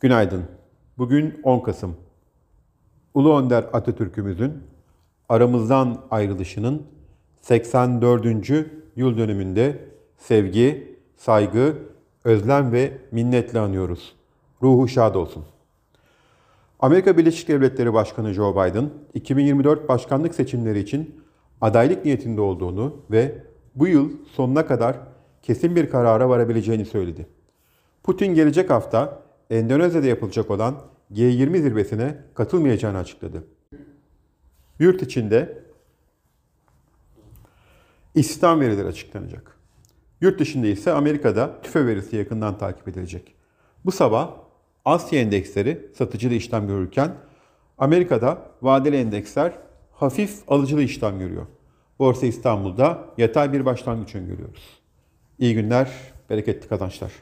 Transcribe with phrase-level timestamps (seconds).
[0.00, 0.44] Günaydın.
[0.98, 1.96] Bugün 10 Kasım.
[3.14, 4.52] Ulu Önder Atatürk'ümüzün
[5.28, 6.82] aramızdan ayrılışının
[7.40, 8.26] 84.
[8.96, 9.84] yıl dönümünde
[10.18, 11.76] sevgi, saygı,
[12.24, 14.14] özlem ve minnetle anıyoruz.
[14.62, 15.44] Ruhu şad olsun.
[16.80, 21.20] Amerika Birleşik Devletleri Başkanı Joe Biden, 2024 başkanlık seçimleri için
[21.60, 23.42] adaylık niyetinde olduğunu ve
[23.74, 24.96] bu yıl sonuna kadar
[25.42, 27.26] kesin bir karara varabileceğini söyledi.
[28.02, 33.44] Putin gelecek hafta Endonezya'da yapılacak olan G20 zirvesine katılmayacağını açıkladı.
[34.78, 35.62] Yurt içinde
[38.14, 39.56] istihdam verileri açıklanacak.
[40.20, 43.34] Yurt dışında ise Amerika'da tüfe verisi yakından takip edilecek.
[43.84, 44.30] Bu sabah
[44.84, 47.14] Asya endeksleri satıcılı işlem görürken
[47.78, 49.52] Amerika'da vadeli endeksler
[49.92, 51.46] hafif alıcılı işlem görüyor.
[51.98, 54.80] Borsa İstanbul'da yatay bir başlangıç öngörüyoruz.
[55.38, 55.90] İyi günler,
[56.30, 57.12] bereketli kazançlar.